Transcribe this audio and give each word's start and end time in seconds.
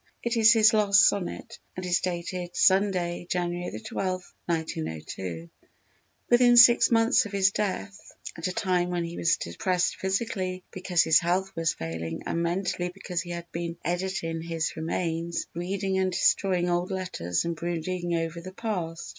It 0.23 0.35
is 0.35 0.53
his 0.53 0.73
last 0.73 1.07
Sonnet 1.07 1.59
and 1.77 1.85
is 1.85 1.99
dated 1.99 2.55
"Sund. 2.55 2.93
Jan. 3.29 3.51
12th 3.51 4.33
1902," 4.47 5.47
within 6.27 6.57
six 6.57 6.89
months 6.89 7.27
of 7.27 7.31
his 7.31 7.51
death, 7.51 7.99
at 8.35 8.47
a 8.47 8.51
time 8.51 8.89
when 8.89 9.03
he 9.03 9.15
was 9.15 9.37
depressed 9.37 9.97
physically 9.97 10.63
because 10.71 11.03
his 11.03 11.19
health 11.19 11.51
was 11.55 11.75
failing 11.75 12.23
and 12.25 12.41
mentally 12.41 12.89
because 12.89 13.21
he 13.21 13.29
had 13.29 13.45
been 13.51 13.77
"editing 13.85 14.41
his 14.41 14.75
remains," 14.75 15.45
reading 15.53 15.99
and 15.99 16.11
destroying 16.13 16.67
old 16.67 16.89
letters 16.89 17.45
and 17.45 17.55
brooding 17.55 18.15
over 18.15 18.41
the 18.41 18.53
past. 18.53 19.09